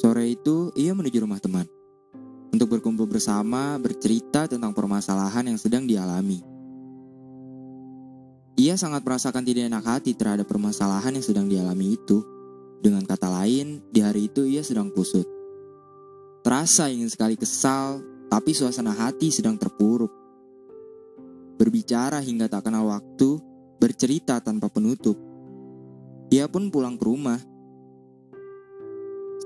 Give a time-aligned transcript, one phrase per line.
[0.00, 1.68] Sore itu, ia menuju rumah teman
[2.52, 6.44] untuk berkumpul bersama, bercerita tentang permasalahan yang sedang dialami.
[8.60, 12.20] Ia sangat merasakan tidak enak hati terhadap permasalahan yang sedang dialami itu.
[12.84, 15.24] Dengan kata lain, di hari itu ia sedang kusut.
[16.44, 20.12] Terasa ingin sekali kesal, tapi suasana hati sedang terpuruk.
[21.56, 23.40] Berbicara hingga tak kenal waktu,
[23.80, 25.16] bercerita tanpa penutup.
[26.28, 27.40] Ia pun pulang ke rumah.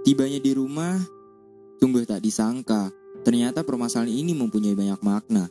[0.07, 0.95] Tibanya di rumah,
[1.83, 2.95] sungguh tak disangka,
[3.27, 5.51] ternyata permasalahan ini mempunyai banyak makna.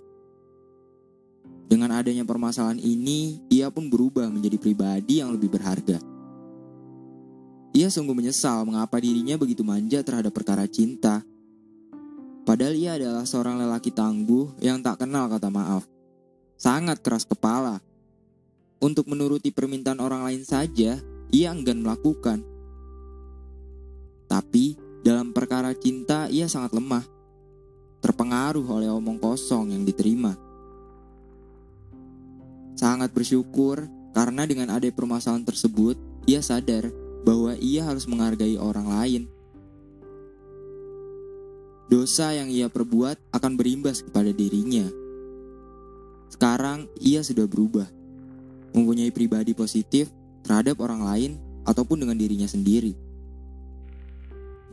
[1.68, 6.00] Dengan adanya permasalahan ini, ia pun berubah menjadi pribadi yang lebih berharga.
[7.76, 11.20] Ia sungguh menyesal mengapa dirinya begitu manja terhadap perkara cinta.
[12.48, 15.84] Padahal ia adalah seorang lelaki tangguh yang tak kenal kata maaf.
[16.56, 17.84] Sangat keras kepala.
[18.80, 20.96] Untuk menuruti permintaan orang lain saja,
[21.28, 22.55] ia enggan melakukan.
[24.56, 24.72] Tapi
[25.04, 27.04] dalam perkara cinta ia sangat lemah.
[28.00, 30.32] Terpengaruh oleh omong kosong yang diterima.
[32.80, 33.84] Sangat bersyukur
[34.16, 36.88] karena dengan ada permasalahan tersebut, ia sadar
[37.28, 39.24] bahwa ia harus menghargai orang lain.
[41.92, 44.88] Dosa yang ia perbuat akan berimbas kepada dirinya.
[46.32, 47.92] Sekarang ia sudah berubah,
[48.72, 50.08] mempunyai pribadi positif
[50.48, 51.32] terhadap orang lain
[51.68, 53.15] ataupun dengan dirinya sendiri.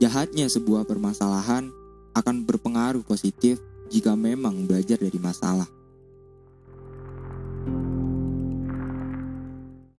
[0.03, 1.70] Jahatnya sebuah permasalahan
[2.19, 5.70] akan berpengaruh positif jika memang belajar dari masalah.